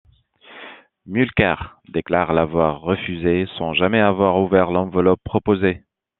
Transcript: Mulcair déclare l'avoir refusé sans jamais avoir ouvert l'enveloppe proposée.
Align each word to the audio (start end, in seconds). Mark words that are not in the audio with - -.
Mulcair 1.05 1.77
déclare 1.89 2.33
l'avoir 2.33 2.81
refusé 2.81 3.45
sans 3.59 3.75
jamais 3.75 3.99
avoir 4.01 4.39
ouvert 4.41 4.71
l'enveloppe 4.71 5.21
proposée. 5.23 5.83